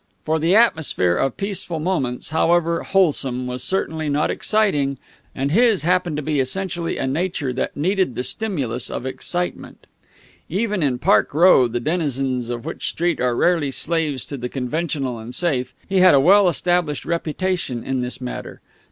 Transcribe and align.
For 0.25 0.39
the 0.39 0.55
atmosphere 0.55 1.15
of 1.15 1.37
Peaceful 1.37 1.79
Moments, 1.79 2.29
however 2.31 2.81
wholesome, 2.81 3.45
was 3.45 3.61
certainly 3.63 4.09
not 4.09 4.31
exciting, 4.31 4.97
and 5.35 5.51
his 5.51 5.83
happened 5.83 6.15
to 6.15 6.23
be 6.23 6.39
essentially 6.39 6.97
a 6.97 7.05
nature 7.05 7.53
that 7.53 7.77
needed 7.77 8.15
the 8.15 8.23
stimulus 8.23 8.89
of 8.89 9.05
excitement. 9.05 9.85
Even 10.49 10.81
in 10.81 10.97
Park 10.97 11.35
Row, 11.35 11.67
the 11.67 11.79
denizens 11.79 12.49
of 12.49 12.65
which 12.65 12.89
street 12.89 13.21
are 13.21 13.35
rarely 13.35 13.69
slaves 13.69 14.25
to 14.25 14.37
the 14.37 14.49
conventional 14.49 15.19
and 15.19 15.35
safe, 15.35 15.75
he 15.87 15.99
had 15.99 16.15
a 16.15 16.19
well 16.19 16.49
established 16.49 17.05
reputation 17.05 17.83
in 17.83 18.01
this 18.01 18.19
matter. 18.19 18.59